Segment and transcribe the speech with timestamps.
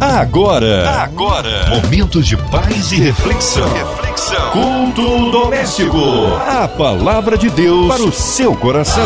[0.00, 3.70] Agora, agora, momentos de paz e reflexão.
[3.70, 4.50] reflexão.
[4.50, 5.98] Culto doméstico.
[6.48, 9.04] A palavra de Deus para o seu coração.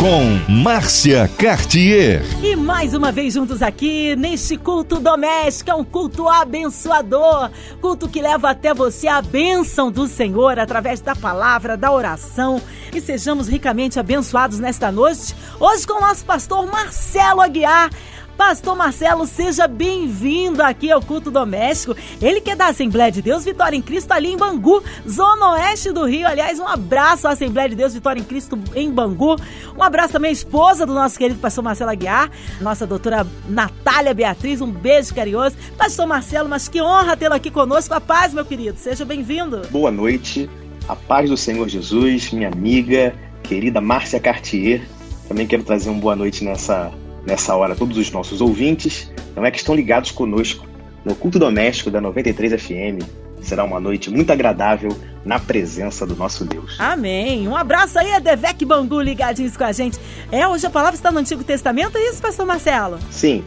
[0.00, 2.24] Com Márcia Cartier.
[2.42, 7.48] E mais uma vez juntos aqui neste culto doméstico, é um culto abençoador,
[7.80, 12.60] culto que leva até você a bênção do Senhor através da palavra, da oração.
[12.92, 17.90] E sejamos ricamente abençoados nesta noite, hoje com o nosso pastor Marcelo Aguiar.
[18.38, 21.96] Pastor Marcelo, seja bem-vindo aqui ao Culto Doméstico.
[22.22, 25.90] Ele que é da Assembleia de Deus Vitória em Cristo ali em Bangu, zona oeste
[25.90, 26.24] do Rio.
[26.24, 29.34] Aliás, um abraço à Assembleia de Deus Vitória em Cristo em Bangu.
[29.76, 34.60] Um abraço também à esposa do nosso querido pastor Marcelo Aguiar, nossa doutora Natália Beatriz.
[34.60, 35.56] Um beijo carinhoso.
[35.76, 37.92] Pastor Marcelo, mas que honra tê-lo aqui conosco.
[37.92, 38.78] A paz, meu querido.
[38.78, 39.62] Seja bem-vindo.
[39.68, 40.48] Boa noite.
[40.88, 43.12] A paz do Senhor Jesus, minha amiga,
[43.42, 44.88] querida Márcia Cartier.
[45.26, 46.92] Também quero trazer uma boa noite nessa
[47.28, 50.66] nessa hora todos os nossos ouvintes, não é que estão ligados conosco
[51.04, 53.04] no culto doméstico da 93 FM.
[53.42, 56.76] Será uma noite muito agradável na presença do nosso Deus.
[56.80, 57.46] Amém.
[57.46, 59.98] Um abraço aí a Devec Bangu ligadinhos com a gente.
[60.32, 62.98] É, hoje a palavra está no Antigo Testamento, é isso, pastor Marcelo?
[63.10, 63.44] Sim.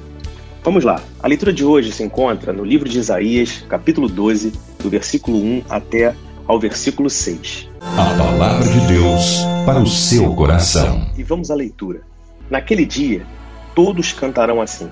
[0.63, 1.01] Vamos lá.
[1.19, 5.63] A leitura de hoje se encontra no livro de Isaías, capítulo 12, do versículo 1
[5.67, 6.15] até
[6.47, 7.67] ao versículo 6.
[7.81, 11.09] A palavra de Deus para o seu coração.
[11.17, 12.01] E vamos à leitura.
[12.49, 13.25] Naquele dia,
[13.75, 14.89] todos cantarão assim: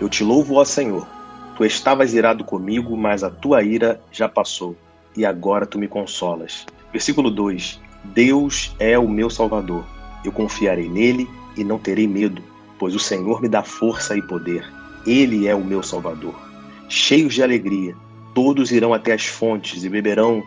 [0.00, 1.06] Eu te louvo, ó Senhor.
[1.56, 4.76] Tu estavas irado comigo, mas a tua ira já passou,
[5.16, 6.66] e agora tu me consolas.
[6.92, 9.84] Versículo 2: Deus é o meu Salvador.
[10.24, 12.42] Eu confiarei nele e não terei medo,
[12.78, 14.64] pois o Senhor me dá força e poder.
[15.06, 16.34] Ele é o meu Salvador.
[16.88, 17.94] Cheios de alegria,
[18.34, 20.42] todos irão até as fontes e beberão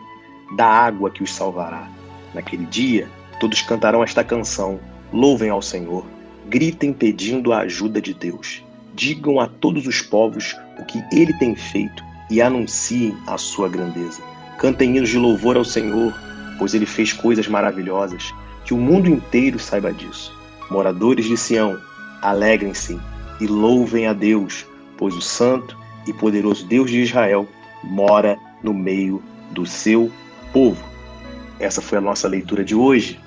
[0.56, 1.88] da água que os salvará.
[2.34, 3.08] Naquele dia,
[3.40, 4.78] todos cantarão esta canção:
[5.12, 6.04] Louvem ao Senhor
[6.48, 8.62] gritem pedindo a ajuda de Deus.
[8.94, 14.22] Digam a todos os povos o que ele tem feito e anunciem a sua grandeza.
[14.58, 16.14] Cantem hinos de louvor ao Senhor,
[16.58, 18.32] pois ele fez coisas maravilhosas.
[18.64, 20.32] Que o mundo inteiro saiba disso.
[20.70, 21.78] Moradores de Sião,
[22.22, 22.98] alegrem-se
[23.40, 24.64] e louvem a Deus,
[24.96, 25.76] pois o Santo
[26.06, 27.46] e poderoso Deus de Israel
[27.82, 30.10] mora no meio do seu
[30.52, 30.82] povo.
[31.58, 33.20] Essa foi a nossa leitura de hoje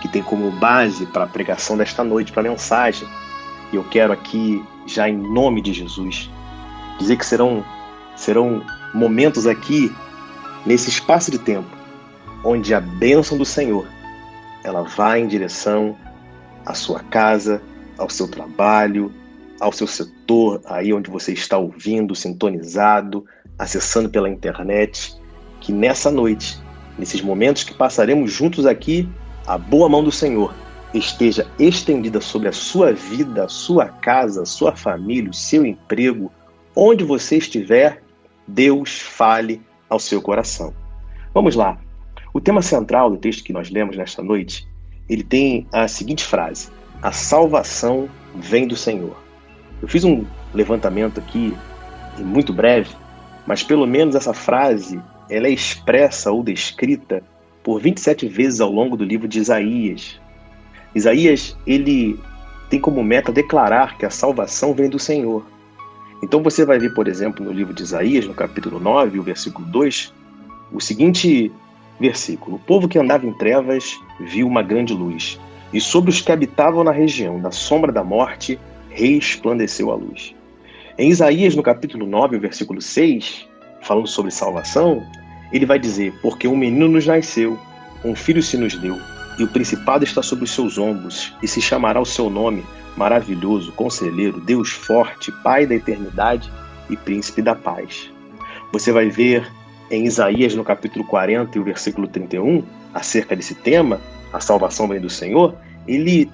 [0.00, 3.08] que tem como base para a pregação desta noite, para a mensagem.
[3.72, 6.30] E eu quero aqui, já em nome de Jesus,
[6.98, 7.64] dizer que serão,
[8.16, 8.62] serão
[8.94, 9.92] momentos aqui,
[10.64, 11.68] nesse espaço de tempo,
[12.44, 13.86] onde a bênção do Senhor
[14.64, 15.96] ela vai em direção
[16.64, 17.62] à sua casa,
[17.96, 19.12] ao seu trabalho,
[19.60, 23.24] ao seu setor, aí onde você está ouvindo, sintonizado,
[23.58, 25.14] acessando pela internet,
[25.60, 26.60] que nessa noite,
[26.98, 29.08] nesses momentos que passaremos juntos aqui,
[29.48, 30.54] a boa mão do Senhor
[30.92, 36.30] esteja estendida sobre a sua vida, a sua casa, a sua família, o seu emprego,
[36.76, 38.02] onde você estiver,
[38.46, 40.74] Deus fale ao seu coração.
[41.32, 41.78] Vamos lá.
[42.34, 44.68] O tema central do texto que nós lemos nesta noite,
[45.08, 46.68] ele tem a seguinte frase:
[47.02, 49.16] A salvação vem do Senhor.
[49.80, 51.56] Eu fiz um levantamento aqui,
[52.18, 52.94] muito breve,
[53.46, 57.22] mas pelo menos essa frase, ela é expressa ou descrita
[57.68, 60.18] por 27 vezes ao longo do livro de Isaías.
[60.94, 62.18] Isaías, ele
[62.70, 65.44] tem como meta declarar que a salvação vem do Senhor.
[66.22, 69.68] Então você vai ver, por exemplo, no livro de Isaías, no capítulo 9, o versículo
[69.68, 70.14] 2,
[70.72, 71.52] o seguinte
[72.00, 75.38] versículo: O povo que andava em trevas viu uma grande luz,
[75.70, 78.58] e sobre os que habitavam na região da sombra da morte
[78.88, 80.34] resplandeceu a luz.
[80.96, 83.46] Em Isaías, no capítulo 9, o versículo 6,
[83.82, 85.06] falando sobre salvação,
[85.52, 87.58] ele vai dizer: Porque um menino nos nasceu,
[88.04, 88.98] um filho se nos deu,
[89.38, 92.64] e o principado está sobre os seus ombros, e se chamará o seu nome
[92.96, 96.50] maravilhoso, conselheiro, Deus forte, Pai da eternidade
[96.90, 98.10] e príncipe da paz.
[98.72, 99.46] Você vai ver
[99.90, 104.00] em Isaías, no capítulo 40 e o versículo 31, acerca desse tema,
[104.32, 105.54] a salvação vem do Senhor,
[105.86, 106.30] ele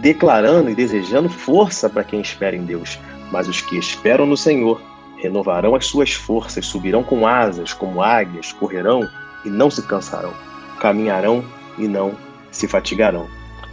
[0.00, 2.98] declarando e desejando força para quem espera em Deus.
[3.30, 4.80] Mas os que esperam no Senhor
[5.16, 9.08] Renovarão as suas forças, subirão com asas como águias, correrão
[9.44, 10.32] e não se cansarão,
[10.80, 11.44] caminharão
[11.78, 12.14] e não
[12.50, 13.26] se fatigarão.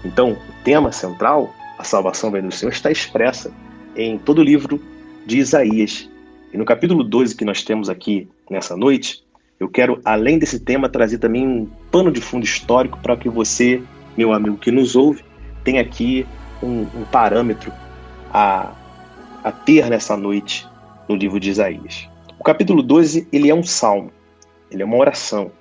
[0.05, 3.51] Então, o tema central, a salvação vem do Senhor, está expressa
[3.95, 4.81] em todo o livro
[5.25, 6.09] de Isaías.
[6.51, 9.23] E no capítulo 12 que nós temos aqui nessa noite,
[9.59, 13.81] eu quero, além desse tema, trazer também um pano de fundo histórico para que você,
[14.17, 15.23] meu amigo que nos ouve,
[15.63, 16.25] tenha aqui
[16.61, 17.71] um, um parâmetro
[18.31, 18.73] a,
[19.43, 20.67] a ter nessa noite
[21.07, 22.09] no livro de Isaías.
[22.39, 24.11] O capítulo 12 ele é um salmo,
[24.69, 25.51] ele é uma oração,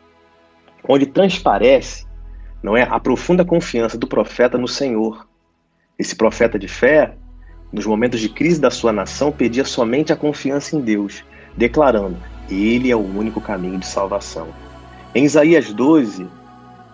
[0.89, 2.07] onde transparece
[2.63, 5.27] não é, a profunda confiança do profeta no Senhor.
[5.99, 7.15] Esse profeta de fé,
[7.73, 11.25] nos momentos de crise da sua nação, pedia somente a confiança em Deus,
[11.57, 12.17] declarando:
[12.49, 14.49] Ele é o único caminho de salvação.
[15.15, 16.27] Em Isaías 12,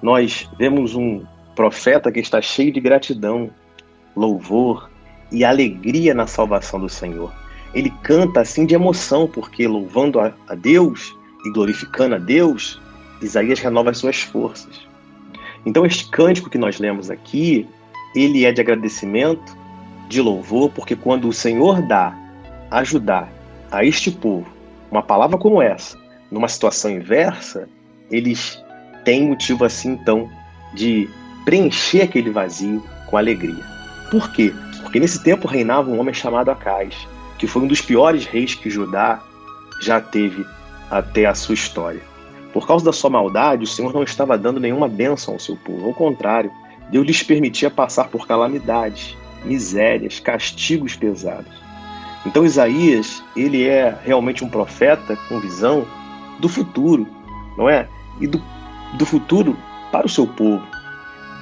[0.02, 1.24] nós vemos um
[1.54, 3.50] profeta que está cheio de gratidão,
[4.16, 4.90] louvor
[5.30, 7.32] e alegria na salvação do Senhor.
[7.74, 12.80] Ele canta assim de emoção, porque louvando a Deus e glorificando a Deus,
[13.20, 14.86] Isaías renova as suas forças.
[15.66, 17.66] Então, este cântico que nós lemos aqui,
[18.14, 19.56] ele é de agradecimento,
[20.08, 22.16] de louvor, porque quando o Senhor dá,
[22.70, 23.30] ajudar
[23.70, 24.58] a este povo
[24.90, 25.98] uma palavra como essa,
[26.30, 27.68] numa situação inversa,
[28.10, 28.62] eles
[29.04, 30.30] têm motivo assim então
[30.74, 31.08] de
[31.44, 33.62] preencher aquele vazio com alegria.
[34.10, 34.52] Por quê?
[34.82, 36.94] Porque nesse tempo reinava um homem chamado Acais,
[37.38, 39.22] que foi um dos piores reis que Judá
[39.80, 40.44] já teve
[40.90, 42.00] até a sua história.
[42.52, 45.86] Por causa da sua maldade, o Senhor não estava dando nenhuma bênção ao seu povo.
[45.86, 46.50] Ao contrário,
[46.90, 51.52] Deus lhes permitia passar por calamidades, misérias, castigos pesados.
[52.26, 55.86] Então Isaías, ele é realmente um profeta com visão
[56.40, 57.06] do futuro,
[57.56, 57.86] não é?
[58.20, 58.42] E do,
[58.94, 59.56] do futuro
[59.92, 60.66] para o seu povo.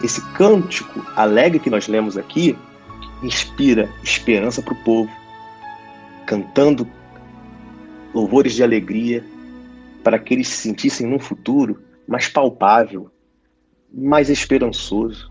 [0.02, 2.56] Esse cântico alegre que nós lemos aqui
[3.22, 5.10] inspira esperança para o povo,
[6.26, 6.86] cantando
[8.12, 9.24] louvores de alegria
[10.02, 13.10] para que eles se sentissem num futuro mais palpável,
[13.92, 15.30] mais esperançoso.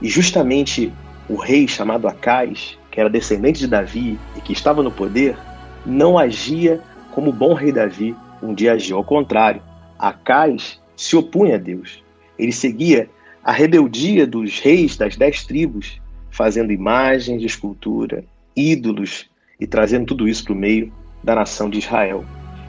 [0.00, 0.92] E justamente
[1.28, 5.36] o rei chamado Acais, que era descendente de Davi e que estava no poder,
[5.84, 6.80] não agia
[7.12, 8.96] como o bom rei Davi um dia agiu.
[8.96, 9.62] Ao contrário,
[9.98, 12.02] Acais se opunha a Deus.
[12.38, 13.08] Ele seguia
[13.42, 18.24] a rebeldia dos reis das dez tribos, fazendo imagens de escultura,
[18.56, 19.28] ídolos
[19.60, 20.92] e trazendo tudo isso para o meio
[21.22, 22.24] da nação de Israel.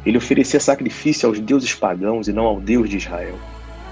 [0.06, 3.36] Ele oferecia sacrifício aos deuses pagãos e não ao Deus de Israel.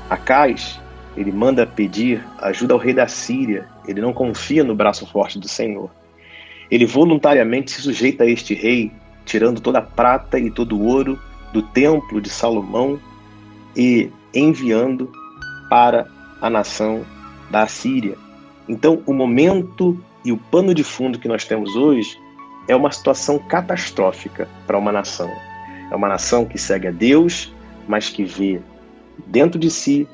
[0.10, 0.80] Acais
[1.16, 3.68] ele manda pedir ajuda ao rei da Síria.
[3.88, 5.92] Ele não confia no braço forte do Senhor.
[6.72, 8.92] Ele voluntariamente se sujeita a este rei,
[9.25, 11.19] tirando toda a prata e todo o ouro
[11.51, 13.00] do templo de Salomão
[13.75, 15.12] e enviando
[15.69, 16.07] para
[16.42, 17.06] a nação
[17.51, 18.18] da Síria.
[18.68, 22.18] Então, o momento e o pano de fundo que nós temos hoje
[22.68, 25.30] é uma situação catastrófica para uma nação.
[25.92, 27.54] É uma nação que segue a Deus,
[27.88, 28.62] mas que vê
[29.27, 30.07] dentro de si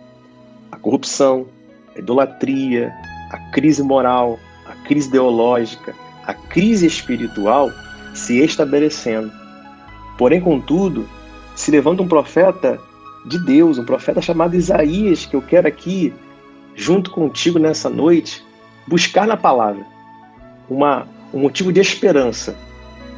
[0.72, 1.48] a corrupção,
[1.96, 2.94] a idolatria,
[3.32, 7.72] a crise moral, a crise ideológica, a crise espiritual
[8.14, 9.32] se estabelecendo.
[10.18, 11.08] Porém, contudo,
[11.56, 12.80] se levanta um profeta
[13.26, 16.14] de Deus, um profeta chamado Isaías, que eu quero aqui,
[16.76, 18.44] junto contigo nessa noite,
[18.88, 19.86] buscar na palavra
[20.70, 22.56] uma, um motivo de esperança,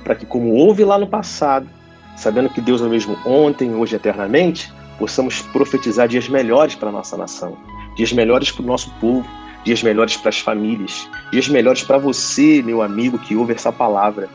[0.03, 1.67] para que, como houve lá no passado,
[2.15, 6.89] sabendo que Deus é o mesmo ontem, hoje e eternamente, possamos profetizar dias melhores para
[6.89, 7.57] a nossa nação,
[7.95, 9.27] dias melhores para o nosso povo,
[9.63, 14.29] dias melhores para as famílias, dias melhores para você, meu amigo, que ouve essa palavra.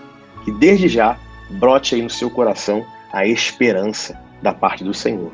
[0.45, 1.19] Que desde já
[1.51, 5.33] brote aí no seu coração a esperança da parte do Senhor.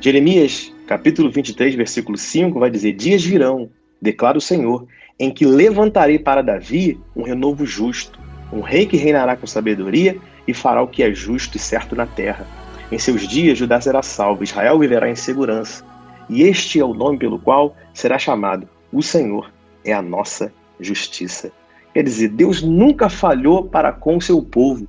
[0.00, 3.70] Jeremias, capítulo 23, versículo 5, vai dizer: Dias virão,
[4.00, 4.86] declara o Senhor,
[5.18, 8.18] em que levantarei para Davi um renovo justo,
[8.52, 10.16] um rei que reinará com sabedoria
[10.46, 12.46] e fará o que é justo e certo na terra
[12.94, 15.84] em seus dias, Judá será salvo, Israel viverá em segurança.
[16.28, 19.50] E este é o nome pelo qual será chamado: O Senhor
[19.84, 21.50] é a nossa justiça.
[21.92, 24.86] Quer dizer, Deus nunca falhou para com o seu povo.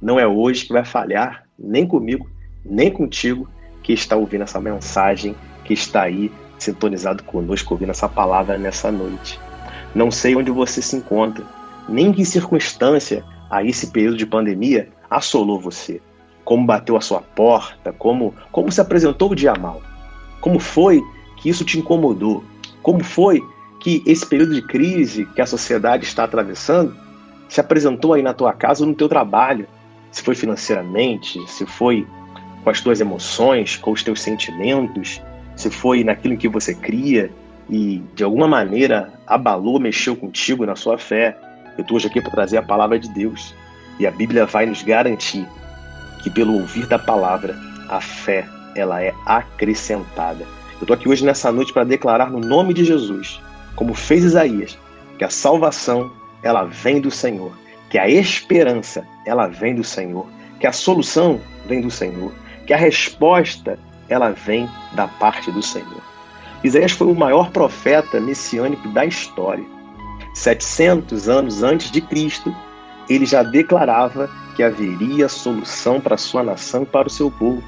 [0.00, 2.28] Não é hoje que vai falhar, nem comigo,
[2.64, 3.48] nem contigo,
[3.82, 5.34] que está ouvindo essa mensagem,
[5.64, 9.38] que está aí sintonizado conosco, ouvindo essa palavra nessa noite.
[9.94, 11.44] Não sei onde você se encontra,
[11.88, 16.00] nem que circunstância a esse período de pandemia assolou você
[16.44, 19.80] como bateu a sua porta, como, como se apresentou o dia mal.
[20.40, 21.02] Como foi
[21.38, 22.44] que isso te incomodou?
[22.82, 23.42] Como foi
[23.80, 26.94] que esse período de crise que a sociedade está atravessando
[27.48, 29.66] se apresentou aí na tua casa ou no teu trabalho?
[30.10, 32.06] Se foi financeiramente, se foi
[32.62, 35.20] com as tuas emoções, com os teus sentimentos,
[35.56, 37.30] se foi naquilo que você cria
[37.68, 41.36] e de alguma maneira abalou, mexeu contigo na sua fé.
[41.76, 43.54] Eu estou hoje aqui para trazer a palavra de Deus
[43.98, 45.46] e a Bíblia vai nos garantir
[46.22, 47.56] que pelo ouvir da palavra
[47.88, 50.44] a fé ela é acrescentada.
[50.74, 53.40] Eu estou aqui hoje nessa noite para declarar no nome de Jesus,
[53.76, 54.78] como fez Isaías,
[55.18, 56.10] que a salvação
[56.42, 57.52] ela vem do Senhor,
[57.88, 60.26] que a esperança ela vem do Senhor,
[60.58, 62.32] que a solução vem do Senhor,
[62.66, 63.78] que a resposta
[64.08, 66.13] ela vem da parte do Senhor.
[66.64, 69.64] Isaías foi o maior profeta messiânico da história.
[70.32, 72.54] 700 anos antes de Cristo,
[73.08, 77.62] ele já declarava que haveria solução para a sua nação e para o seu povo.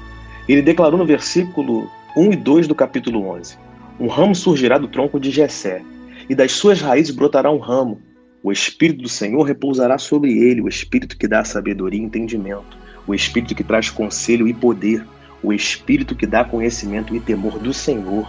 [0.49, 3.57] Ele declarou no versículo 1 e 2 do capítulo 11:
[3.99, 5.83] Um ramo surgirá do tronco de Jessé,
[6.27, 8.01] e das suas raízes brotará um ramo.
[8.41, 13.13] O Espírito do Senhor repousará sobre ele, o Espírito que dá sabedoria e entendimento, o
[13.13, 15.05] Espírito que traz conselho e poder,
[15.43, 18.27] o Espírito que dá conhecimento e temor do Senhor.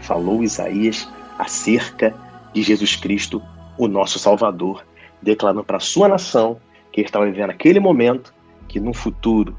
[0.00, 2.14] Falou Isaías acerca
[2.52, 3.42] de Jesus Cristo,
[3.76, 4.84] o nosso Salvador,
[5.22, 6.58] declarando para a sua nação
[6.92, 8.32] que estava vivendo aquele momento
[8.66, 9.56] que num futuro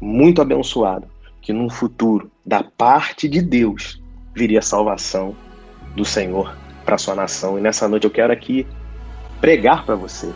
[0.00, 1.06] muito abençoado,
[1.40, 4.02] que num futuro da parte de Deus
[4.34, 5.34] viria a salvação
[5.94, 7.58] do Senhor para sua nação.
[7.58, 8.66] E nessa noite eu quero aqui
[9.40, 10.32] pregar para você.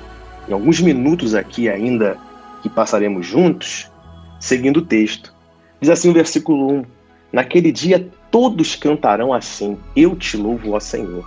[0.48, 2.16] Em alguns minutos aqui ainda
[2.62, 3.90] que passaremos juntos,
[4.38, 5.34] seguindo o texto.
[5.80, 6.84] Diz assim o versículo 1:
[7.32, 11.26] Naquele dia todos cantarão assim: Eu te louvo, ó Senhor.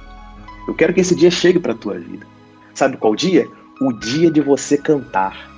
[0.67, 2.23] Eu quero que esse dia chegue para a tua vida.
[2.75, 3.47] Sabe qual dia?
[3.81, 5.49] O dia de você cantar,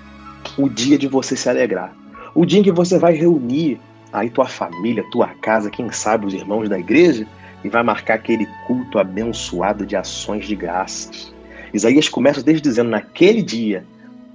[0.58, 1.93] o dia de você se alegrar,
[2.34, 3.81] o dia em que você vai reunir
[4.13, 7.27] aí tua família, tua casa, quem sabe os irmãos da igreja,
[7.65, 11.34] e vai marcar aquele culto abençoado de ações de graças.
[11.74, 13.86] Isaías começa desde dizendo: Naquele dia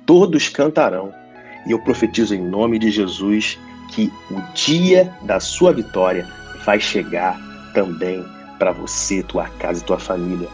[0.04, 1.14] todos cantarão.
[1.66, 3.58] E eu profetizo em nome de Jesus
[3.90, 6.28] que o dia da sua vitória
[6.66, 7.40] vai chegar
[7.72, 8.24] também
[8.58, 10.48] para você, tua casa e tua família.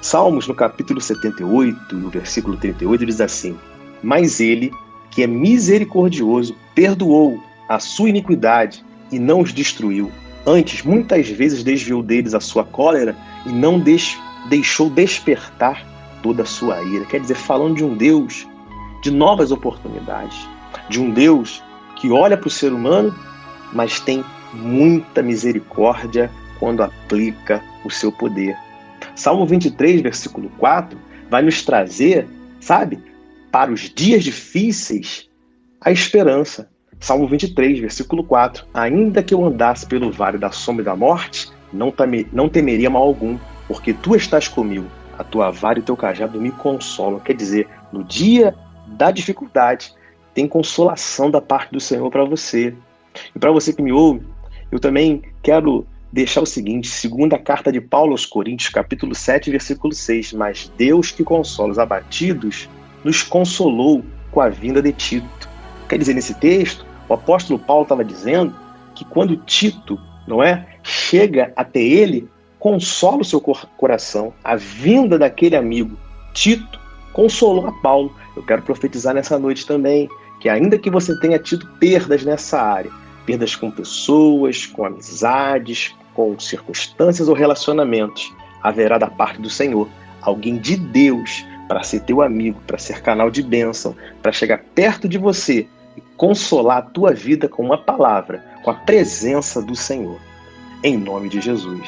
[0.00, 3.56] Salmos, no capítulo 78, no versículo 38, diz assim:
[4.02, 4.72] Mas ele,
[5.10, 8.82] que é misericordioso, perdoou a sua iniquidade
[9.12, 10.10] e não os destruiu.
[10.46, 13.82] Antes, muitas vezes desviou deles a sua cólera e não
[14.48, 15.84] deixou despertar
[16.22, 17.04] toda a sua ira.
[17.04, 18.46] Quer dizer, falando de um Deus
[19.02, 20.48] de novas oportunidades,
[20.88, 21.62] de um Deus
[21.96, 23.14] que olha para o ser humano,
[23.72, 24.24] mas tem
[24.58, 28.56] muita misericórdia quando aplica o seu poder.
[29.14, 30.98] Salmo 23, versículo 4,
[31.30, 32.26] vai nos trazer,
[32.60, 32.98] sabe,
[33.50, 35.28] para os dias difíceis,
[35.80, 36.68] a esperança.
[37.00, 41.92] Salmo 23, versículo 4: Ainda que eu andasse pelo vale da sombra da morte, não,
[42.32, 44.86] não temeria mal algum, porque tu estás comigo,
[45.16, 47.20] a tua vara e o teu cajado me consolam.
[47.20, 48.54] Quer dizer, no dia
[48.86, 49.92] da dificuldade,
[50.34, 52.74] tem consolação da parte do Senhor para você.
[53.34, 54.24] E para você que me ouve,
[54.70, 59.94] eu também quero deixar o seguinte, segunda carta de Paulo aos Coríntios, capítulo 7, versículo
[59.94, 62.68] 6, mas Deus que consola os abatidos,
[63.04, 65.48] nos consolou com a vinda de Tito.
[65.88, 68.54] Quer dizer, nesse texto, o apóstolo Paulo estava dizendo
[68.94, 74.32] que quando Tito, não é, chega até ele, consola o seu coração.
[74.42, 75.96] A vinda daquele amigo,
[76.32, 76.78] Tito,
[77.12, 78.14] consolou a Paulo.
[78.36, 80.08] Eu quero profetizar nessa noite também
[80.40, 82.90] que ainda que você tenha tido perdas nessa área,
[83.28, 88.32] perdas com pessoas, com amizades, com circunstâncias ou relacionamentos,
[88.62, 89.86] haverá da parte do Senhor
[90.22, 95.06] alguém de Deus para ser teu amigo, para ser canal de bênção, para chegar perto
[95.06, 100.18] de você e consolar a tua vida com uma palavra, com a presença do Senhor.
[100.82, 101.86] Em nome de Jesus.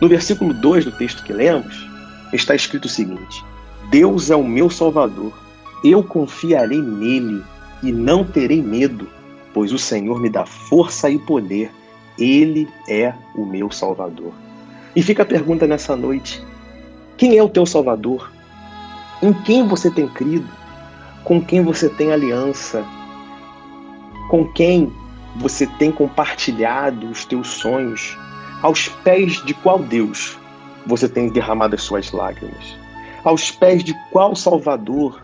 [0.00, 1.88] No versículo 2 do texto que lemos,
[2.32, 3.44] está escrito o seguinte:
[3.90, 5.32] Deus é o meu Salvador,
[5.84, 7.44] eu confiarei nele
[7.80, 9.08] e não terei medo,
[9.54, 11.70] pois o Senhor me dá força e poder,
[12.18, 14.32] ele é o meu Salvador.
[14.94, 16.44] E fica a pergunta nessa noite:
[17.16, 18.30] quem é o teu Salvador?
[19.22, 20.48] Em quem você tem crido?
[21.22, 22.84] Com quem você tem aliança?
[24.28, 24.92] Com quem
[25.36, 28.18] você tem compartilhado os teus sonhos?
[28.60, 30.36] Aos pés de qual Deus
[30.86, 32.76] você tem derramado as suas lágrimas?
[33.24, 35.22] Aos pés de qual Salvador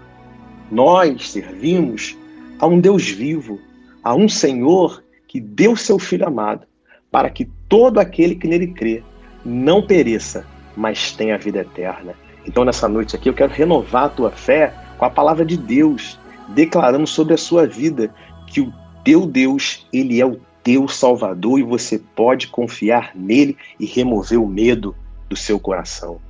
[0.70, 2.16] nós servimos
[2.58, 3.58] a um Deus vivo,
[4.02, 6.66] a um Senhor que deu seu Filho amado,
[7.10, 9.02] para que todo aquele que nele crê
[9.44, 12.14] não pereça, mas tenha a vida eterna.
[12.46, 16.18] Então, nessa noite aqui, eu quero renovar a tua fé com a palavra de Deus,
[16.48, 18.12] declarando sobre a sua vida
[18.46, 18.72] que o
[19.04, 24.46] teu Deus, ele é o teu Salvador e você pode confiar nele e remover o
[24.46, 24.94] medo
[25.28, 26.20] do seu coração.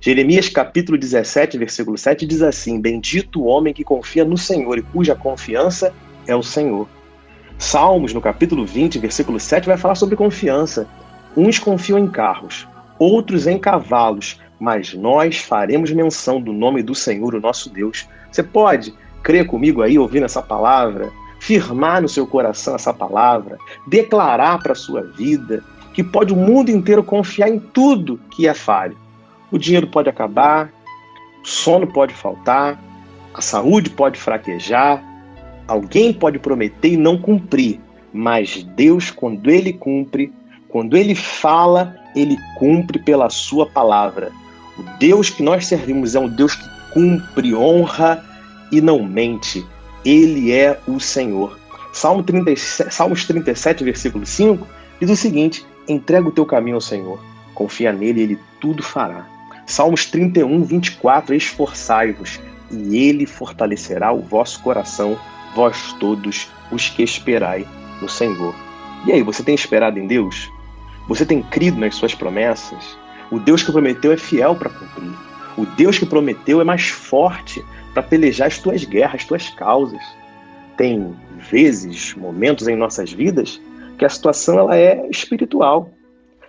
[0.00, 4.82] Jeremias capítulo 17, versículo 7 diz assim: Bendito o homem que confia no Senhor e
[4.82, 5.92] cuja confiança
[6.26, 6.88] é o Senhor.
[7.60, 10.88] Salmos, no capítulo 20, versículo 7, vai falar sobre confiança.
[11.36, 12.66] Uns confiam em carros,
[12.98, 18.08] outros em cavalos, mas nós faremos menção do nome do Senhor, o nosso Deus.
[18.32, 24.58] Você pode crer comigo aí, ouvindo essa palavra, firmar no seu coração essa palavra, declarar
[24.60, 25.62] para a sua vida
[25.94, 28.96] que pode o mundo inteiro confiar em tudo que é falho
[29.50, 30.70] o dinheiro pode acabar,
[31.42, 32.78] o sono pode faltar,
[33.34, 35.02] a saúde pode fraquejar,
[35.70, 37.78] alguém pode prometer e não cumprir,
[38.12, 40.32] mas Deus, quando Ele cumpre,
[40.68, 44.32] quando Ele fala, Ele cumpre pela Sua palavra.
[44.76, 48.24] O Deus que nós servimos é um Deus que cumpre, honra
[48.72, 49.64] e não mente.
[50.04, 51.56] Ele é o Senhor.
[51.92, 54.66] Salmo 37, Salmos 37, versículo 5,
[55.00, 57.20] diz o seguinte: entrega o teu caminho ao Senhor,
[57.54, 59.24] confia nele e ele tudo fará.
[59.66, 62.40] Salmos 31, 24: Esforçai-vos,
[62.72, 65.16] e ele fortalecerá o vosso coração,
[65.54, 67.66] vós todos os que esperai
[68.00, 68.54] no Senhor.
[69.06, 70.50] E aí, você tem esperado em Deus?
[71.08, 72.96] Você tem crido nas suas promessas?
[73.30, 75.12] O Deus que prometeu é fiel para cumprir.
[75.56, 80.02] O Deus que prometeu é mais forte para pelejar as tuas guerras, as tuas causas.
[80.76, 81.14] Tem
[81.50, 83.60] vezes, momentos em nossas vidas
[83.98, 85.90] que a situação ela é espiritual.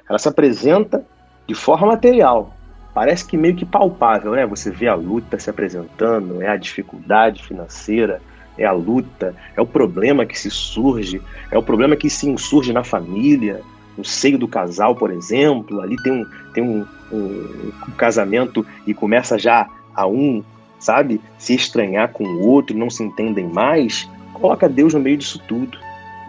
[0.08, 1.06] Ela se apresenta
[1.48, 2.56] de forma material.
[2.94, 4.46] Parece que meio que palpável, né?
[4.46, 8.22] Você vê a luta se apresentando, é a dificuldade financeira,
[8.62, 12.72] é a luta, é o problema que se surge, é o problema que se insurge
[12.72, 13.62] na família,
[13.98, 15.82] no seio do casal, por exemplo.
[15.82, 20.44] Ali tem um, tem um, um, um casamento e começa já a um,
[20.80, 24.10] sabe, se estranhar com o outro, não se entendem mais.
[24.34, 25.78] Coloca Deus no meio disso tudo.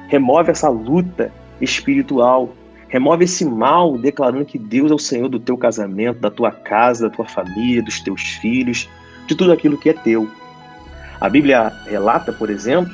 [0.09, 2.51] Remove essa luta espiritual.
[2.89, 7.09] Remove esse mal, declarando que Deus é o Senhor do teu casamento, da tua casa,
[7.09, 8.87] da tua família, dos teus filhos,
[9.27, 10.29] de tudo aquilo que é teu.
[11.23, 12.93] A Bíblia relata, por exemplo,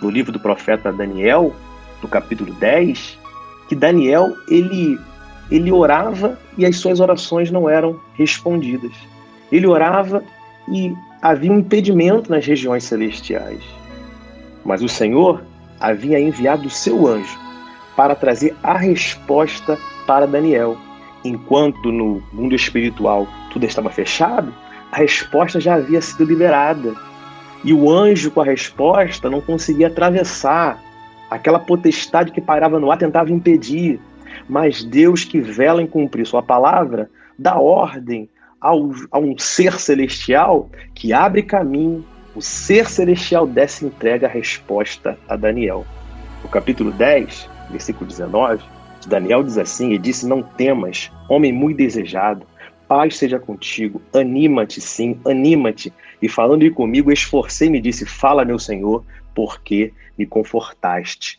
[0.00, 1.54] no livro do profeta Daniel,
[2.02, 3.18] no capítulo 10,
[3.68, 4.98] que Daniel ele
[5.50, 8.92] ele orava e as suas orações não eram respondidas.
[9.52, 10.24] Ele orava
[10.72, 13.62] e havia um impedimento nas regiões celestiais.
[14.64, 15.42] Mas o Senhor
[15.78, 17.38] havia enviado o seu anjo
[17.94, 20.74] para trazer a resposta para Daniel.
[21.22, 24.54] Enquanto no mundo espiritual tudo estava fechado,
[24.90, 27.07] a resposta já havia sido liberada.
[27.64, 30.82] E o anjo, com a resposta, não conseguia atravessar.
[31.30, 34.00] Aquela potestade que pairava no ar tentava impedir.
[34.48, 38.28] Mas Deus, que vela em cumprir Sua palavra, dá ordem
[38.60, 42.04] ao, a um ser celestial que abre caminho.
[42.34, 45.84] O ser celestial dessa entrega a resposta a Daniel.
[46.42, 48.62] No capítulo 10, versículo 19,
[49.08, 52.46] Daniel diz assim: E disse: Não temas, homem muito desejado,
[52.88, 55.92] paz seja contigo, anima-te sim, anima-te.
[56.20, 59.04] E falando comigo, esforcei-me e disse: Fala, meu Senhor,
[59.34, 61.38] porque me confortaste.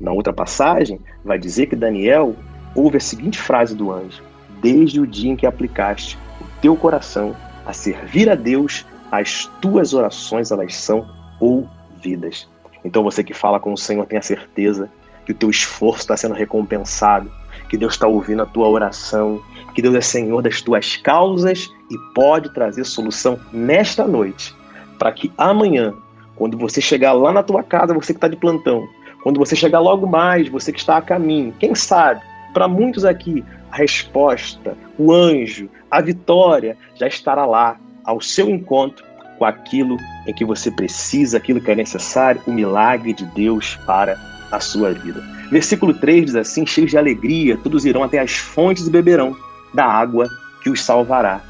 [0.00, 2.34] Na outra passagem, vai dizer que Daniel
[2.74, 4.22] ouve a seguinte frase do anjo:
[4.60, 9.92] Desde o dia em que aplicaste o teu coração a servir a Deus, as tuas
[9.92, 11.06] orações elas são
[11.38, 12.48] ouvidas.
[12.84, 14.90] Então você que fala com o Senhor tenha certeza
[15.24, 17.30] que o teu esforço está sendo recompensado,
[17.68, 19.42] que Deus está ouvindo a tua oração,
[19.76, 24.54] que Deus é Senhor das tuas causas e pode trazer solução nesta noite,
[24.98, 25.92] para que amanhã,
[26.34, 28.88] quando você chegar lá na tua casa, você que está de plantão,
[29.22, 32.22] quando você chegar logo mais, você que está a caminho, quem sabe,
[32.54, 39.04] para muitos aqui, a resposta, o anjo, a vitória já estará lá ao seu encontro
[39.38, 44.16] com aquilo em que você precisa, aquilo que é necessário, o milagre de Deus para
[44.50, 45.22] a sua vida.
[45.50, 49.36] Versículo 3 diz assim: cheios de alegria, todos irão até as fontes e beberão
[49.76, 50.28] da água
[50.62, 51.40] que os salvará.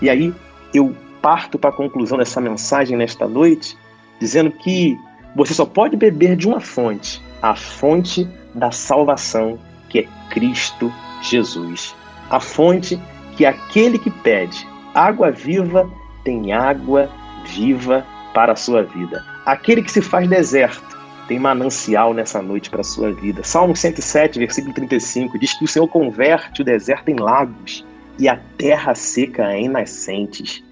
[0.00, 0.32] E aí
[0.72, 3.76] eu parto para a conclusão dessa mensagem nesta noite,
[4.20, 4.96] dizendo que
[5.34, 9.58] você só pode beber de uma fonte, a fonte da salvação,
[9.90, 10.90] que é Cristo
[11.22, 11.94] Jesus.
[12.30, 12.98] A fonte
[13.36, 15.90] que aquele que pede água viva
[16.24, 17.10] tem água
[17.54, 19.22] viva para a sua vida.
[19.44, 20.95] Aquele que se faz deserto
[21.26, 23.42] tem manancial nessa noite para a sua vida.
[23.42, 27.84] Salmo 107, versículo 35, diz que o Senhor converte o deserto em lagos
[28.18, 30.62] e a terra seca em nascentes.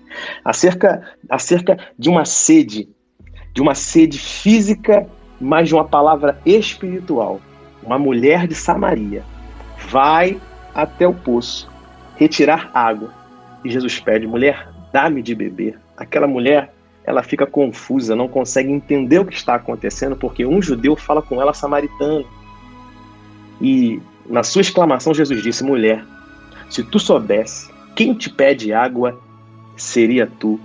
[0.44, 2.88] Acerca, acerca de uma sede,
[3.52, 5.06] de uma sede física,
[5.40, 7.40] mas de uma palavra espiritual.
[7.82, 9.22] Uma mulher de Samaria
[9.88, 10.40] vai
[10.74, 11.70] até o poço
[12.16, 13.12] retirar água.
[13.64, 15.78] E Jesus pede, mulher, dá-me de beber.
[15.96, 16.73] Aquela mulher,
[17.04, 21.40] ela fica confusa, não consegue entender o que está acontecendo, porque um judeu fala com
[21.40, 22.24] ela samaritano.
[23.60, 26.04] E na sua exclamação, Jesus disse: Mulher,
[26.70, 29.18] se tu soubesse quem te pede água,
[29.76, 30.58] seria tu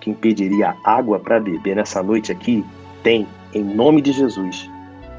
[0.00, 2.64] quem pediria água para beber nessa noite aqui.
[3.02, 4.70] Tem, em nome de Jesus,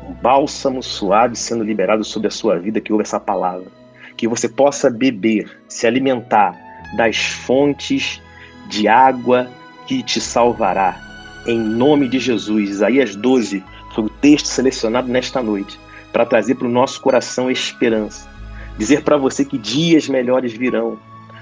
[0.07, 3.77] um bálsamo suave sendo liberado sobre a sua vida que ouve essa palavra
[4.17, 6.57] que você possa beber, se alimentar
[6.97, 8.21] das fontes
[8.67, 9.47] de água
[9.87, 10.99] que te salvará.
[11.45, 12.69] Em nome de Jesus.
[12.69, 13.63] Isaías 12
[13.95, 15.79] foi o texto selecionado nesta noite
[16.11, 18.29] para trazer para o nosso coração esperança.
[18.77, 20.99] Dizer para você que dias melhores virão,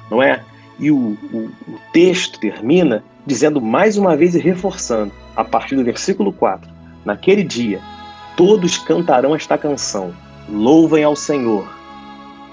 [0.09, 0.43] não é?
[0.79, 5.83] E o, o, o texto termina dizendo mais uma vez e reforçando, a partir do
[5.83, 6.69] versículo 4:
[7.03, 7.81] Naquele dia,
[8.37, 10.13] todos cantarão esta canção:
[10.47, 11.67] Louvem ao Senhor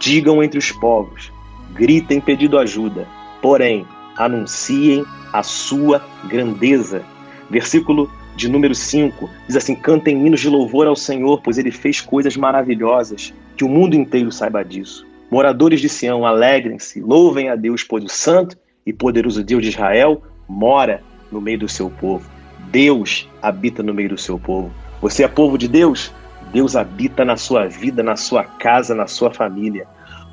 [0.02, 1.30] Digam entre os povos,
[1.74, 3.06] gritem pedindo ajuda,
[3.40, 7.02] porém anunciem a sua grandeza.
[7.50, 12.00] Versículo de número 5 diz assim: Cantem hinos de louvor ao Senhor, pois ele fez
[12.00, 15.06] coisas maravilhosas, que o mundo inteiro saiba disso.
[15.30, 20.22] Moradores de Sião, alegrem-se, louvem a Deus, pois o santo e poderoso Deus de Israel
[20.48, 22.28] mora no meio do seu povo.
[22.70, 24.70] Deus habita no meio do seu povo.
[25.00, 26.12] Você é povo de Deus?
[26.52, 29.86] Deus habita na sua vida, na sua casa, na sua família.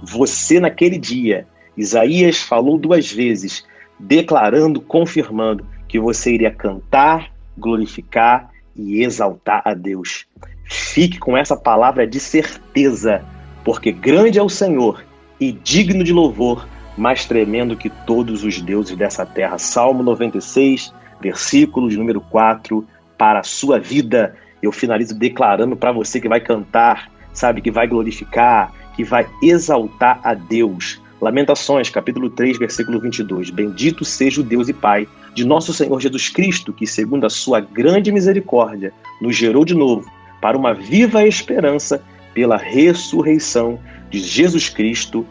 [0.04, 3.66] Você, naquele dia, Isaías falou duas vezes,
[4.00, 10.26] declarando, confirmando que você iria cantar, glorificar e exaltar a Deus.
[10.64, 13.24] Fique com essa palavra de certeza,
[13.64, 15.04] porque grande é o Senhor
[15.40, 19.58] e digno de louvor, mais tremendo que todos os deuses dessa terra.
[19.58, 22.86] Salmo 96, versículo de número 4,
[23.18, 24.36] para a sua vida.
[24.62, 30.20] Eu finalizo declarando para você que vai cantar, sabe, que vai glorificar, que vai exaltar
[30.24, 31.02] a Deus.
[31.22, 33.50] Lamentações, capítulo 3, versículo 22.
[33.50, 37.60] Bendito seja o Deus e Pai de nosso Senhor Jesus Cristo, que, segundo a sua
[37.60, 40.10] grande misericórdia, nos gerou de novo
[40.42, 42.02] para uma viva esperança
[42.34, 43.78] pela ressurreição
[44.10, 45.26] de Jesus Cristo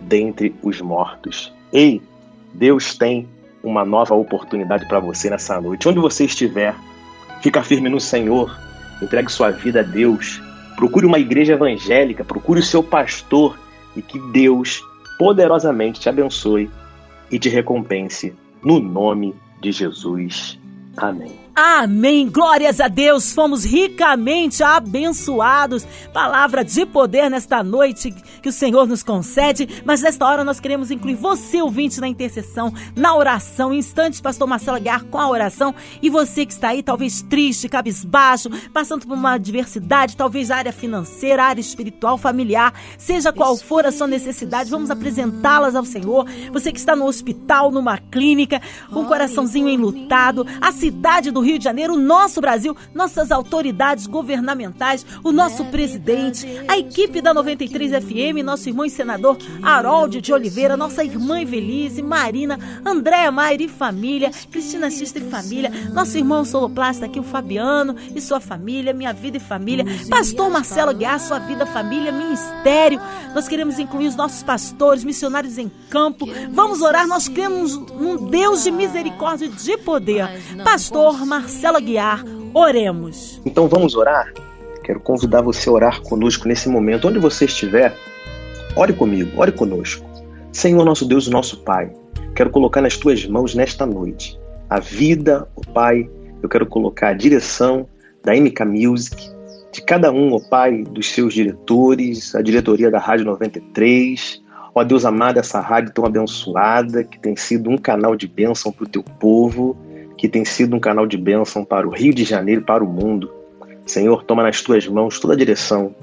[0.00, 1.52] dentre os mortos.
[1.70, 2.00] Ei,
[2.54, 3.28] Deus tem
[3.62, 5.86] uma nova oportunidade para você nessa noite.
[5.86, 6.74] Onde você estiver,
[7.42, 8.58] fica firme no Senhor,
[9.02, 10.40] entregue sua vida a Deus,
[10.76, 13.58] procure uma igreja evangélica, procure o seu pastor
[13.94, 14.82] e que Deus
[15.18, 16.70] poderosamente te abençoe
[17.30, 20.58] e te recompense no nome de Jesus.
[20.96, 21.43] Amém.
[21.56, 22.28] Amém.
[22.28, 23.32] Glórias a Deus.
[23.32, 25.86] Fomos ricamente abençoados.
[26.12, 28.10] Palavra de poder nesta noite
[28.42, 29.82] que o Senhor nos concede.
[29.84, 33.72] Mas nesta hora nós queremos incluir você, ouvinte, na intercessão, na oração.
[33.72, 35.72] Instantes, Pastor Marcelo Aguiar com a oração.
[36.02, 41.44] E você que está aí, talvez triste, cabisbaixo, passando por uma adversidade, talvez área financeira,
[41.44, 46.26] área espiritual, familiar, seja qual for a sua necessidade, vamos apresentá-las ao Senhor.
[46.52, 51.58] Você que está no hospital, numa clínica, com um coraçãozinho enlutado, a cidade do Rio
[51.58, 57.92] de Janeiro, o nosso Brasil, nossas autoridades governamentais, o nosso presidente, a equipe da 93
[58.04, 63.68] FM, nosso irmão e senador Harold de Oliveira, nossa irmã Evelise, Marina, Andréa Maier e
[63.68, 69.12] família, Cristina Xista e família, nosso irmão soloplasta aqui, o Fabiano e sua família, minha
[69.12, 73.00] vida e família, pastor Marcelo Guiar, sua vida, família, ministério.
[73.34, 76.26] Nós queremos incluir os nossos pastores, missionários em campo.
[76.50, 80.28] Vamos orar, nós cremos num Deus de misericórdia e de poder.
[80.62, 82.24] Pastor Marcela Guiar.
[82.54, 83.42] Oremos.
[83.44, 84.32] Então vamos orar?
[84.84, 87.08] Quero convidar você a orar conosco nesse momento.
[87.08, 87.92] Onde você estiver,
[88.76, 90.08] ore comigo, ore conosco.
[90.52, 91.90] Senhor, nosso Deus, nosso Pai,
[92.36, 94.38] quero colocar nas tuas mãos nesta noite
[94.70, 96.08] a vida, o Pai,
[96.40, 97.88] eu quero colocar a direção
[98.22, 99.28] da MK Music,
[99.72, 104.40] de cada um, ó Pai, dos seus diretores, a diretoria da Rádio 93.
[104.72, 108.84] Ó Deus amado, essa rádio tão abençoada, que tem sido um canal de bênção para
[108.84, 109.76] o teu povo
[110.24, 112.88] que tem sido um canal de bênção para o Rio de Janeiro e para o
[112.88, 113.30] mundo.
[113.84, 115.94] Senhor, toma nas tuas mãos toda a direção.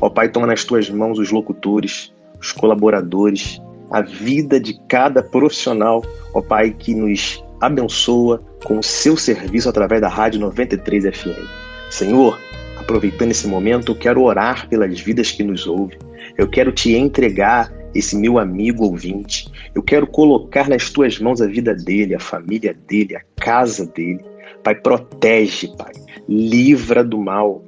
[0.00, 2.10] Ó Pai, toma nas tuas mãos os locutores,
[2.40, 3.60] os colaboradores,
[3.90, 10.00] a vida de cada profissional, ó Pai, que nos abençoa com o seu serviço através
[10.00, 11.46] da Rádio 93 FM.
[11.90, 12.40] Senhor,
[12.78, 15.98] aproveitando esse momento, eu quero orar pelas vidas que nos ouvem.
[16.38, 19.50] Eu quero te entregar esse meu amigo ouvinte.
[19.74, 24.20] Eu quero colocar nas tuas mãos a vida dele, a família dele, a casa dele.
[24.62, 25.92] Pai, protege, Pai.
[26.28, 27.64] Livra do mal.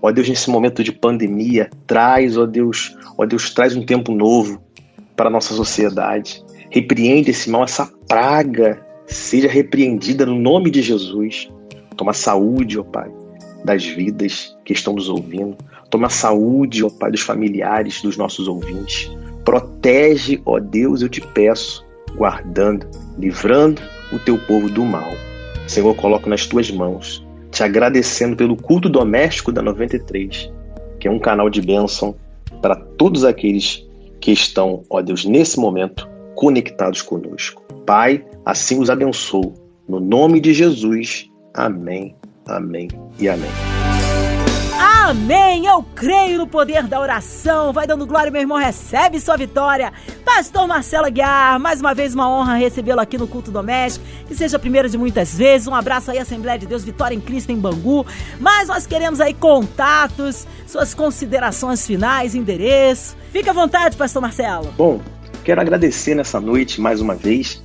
[0.00, 4.62] Ó Deus, nesse momento de pandemia, traz, ó Deus, ó Deus, traz um tempo novo
[5.16, 6.44] para a nossa sociedade.
[6.70, 11.50] Repreende esse mal, essa praga, seja repreendida no nome de Jesus.
[11.96, 13.10] Toma saúde, ó Pai,
[13.64, 15.56] das vidas que estão nos ouvindo.
[15.90, 19.10] Toma saúde, ó Pai, dos familiares dos nossos ouvintes.
[19.44, 22.86] Protege, ó Deus, eu te peço, guardando,
[23.18, 23.80] livrando
[24.12, 25.10] o teu povo do mal.
[25.66, 30.50] Senhor, coloco nas tuas mãos, te agradecendo pelo culto doméstico da 93,
[30.98, 32.14] que é um canal de bênção
[32.60, 33.86] para todos aqueles
[34.20, 37.62] que estão, ó Deus, nesse momento conectados conosco.
[37.84, 39.54] Pai, assim os abençoo.
[39.88, 41.28] No nome de Jesus.
[41.54, 42.14] Amém,
[42.46, 43.50] amém e amém.
[45.04, 45.66] Amém!
[45.66, 47.72] Eu creio no poder da oração.
[47.72, 49.92] Vai dando glória, meu irmão, recebe sua vitória.
[50.24, 54.06] Pastor Marcelo Aguiar, mais uma vez uma honra recebê-lo aqui no culto doméstico.
[54.28, 55.66] Que seja a primeira de muitas vezes.
[55.66, 58.06] Um abraço aí, Assembleia de Deus, Vitória em Cristo em Bangu.
[58.38, 63.16] Mas nós queremos aí contatos, suas considerações finais, endereço.
[63.32, 64.72] Fique à vontade, Pastor Marcelo.
[64.78, 65.00] Bom,
[65.42, 67.61] quero agradecer nessa noite mais uma vez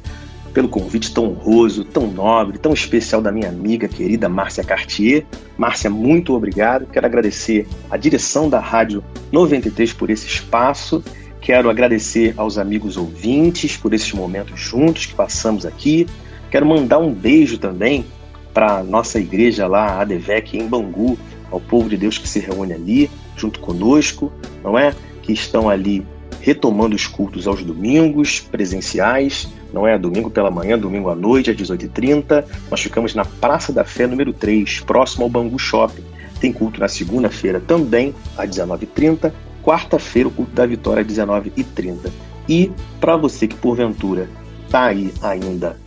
[0.58, 5.24] pelo convite tão honroso, tão nobre, tão especial da minha amiga querida Márcia Cartier.
[5.56, 6.88] Márcia, muito obrigado.
[6.88, 11.04] Quero agradecer a direção da Rádio 93 por esse espaço.
[11.40, 16.08] Quero agradecer aos amigos ouvintes por esses momentos juntos que passamos aqui.
[16.50, 18.04] Quero mandar um beijo também
[18.52, 21.20] para nossa igreja lá, a ADVEC, em Bangu,
[21.52, 24.96] ao povo de Deus que se reúne ali, junto conosco, não é?
[25.22, 26.04] Que estão ali
[26.42, 29.98] retomando os cultos aos domingos, presenciais, não é?
[29.98, 32.44] Domingo pela manhã, domingo à noite, às 18h30.
[32.70, 36.04] Nós ficamos na Praça da Fé número 3, próximo ao Bangu Shopping.
[36.40, 39.32] Tem culto na segunda-feira também, às 19h30.
[39.64, 42.12] Quarta-feira, o culto da Vitória, às 19h30.
[42.48, 44.30] E para você que porventura
[44.66, 45.78] está aí ainda